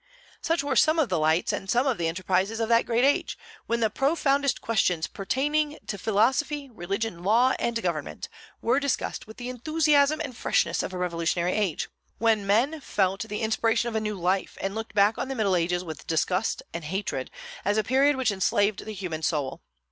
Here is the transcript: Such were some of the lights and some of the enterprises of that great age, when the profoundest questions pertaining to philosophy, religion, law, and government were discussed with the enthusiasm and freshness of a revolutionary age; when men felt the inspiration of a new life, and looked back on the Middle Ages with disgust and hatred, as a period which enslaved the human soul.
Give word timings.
Such 0.41 0.63
were 0.63 0.75
some 0.75 0.97
of 0.97 1.09
the 1.09 1.19
lights 1.19 1.53
and 1.53 1.69
some 1.69 1.85
of 1.85 1.99
the 1.99 2.07
enterprises 2.07 2.59
of 2.59 2.69
that 2.69 2.87
great 2.87 3.03
age, 3.05 3.37
when 3.67 3.81
the 3.81 3.89
profoundest 3.91 4.59
questions 4.59 5.05
pertaining 5.05 5.77
to 5.85 5.95
philosophy, 5.95 6.71
religion, 6.71 7.21
law, 7.21 7.53
and 7.59 7.79
government 7.83 8.27
were 8.63 8.79
discussed 8.79 9.27
with 9.27 9.37
the 9.37 9.47
enthusiasm 9.47 10.19
and 10.19 10.35
freshness 10.35 10.81
of 10.81 10.91
a 10.91 10.97
revolutionary 10.97 11.53
age; 11.53 11.87
when 12.17 12.47
men 12.47 12.79
felt 12.81 13.21
the 13.21 13.41
inspiration 13.41 13.89
of 13.89 13.95
a 13.95 13.99
new 14.01 14.15
life, 14.19 14.57
and 14.59 14.73
looked 14.73 14.95
back 14.95 15.19
on 15.19 15.27
the 15.27 15.35
Middle 15.35 15.55
Ages 15.55 15.83
with 15.83 16.07
disgust 16.07 16.63
and 16.73 16.85
hatred, 16.85 17.29
as 17.63 17.77
a 17.77 17.83
period 17.83 18.15
which 18.15 18.31
enslaved 18.31 18.85
the 18.85 18.93
human 18.93 19.21
soul. 19.21 19.61